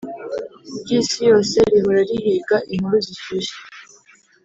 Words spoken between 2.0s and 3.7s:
rihiga inkuru zishyushye.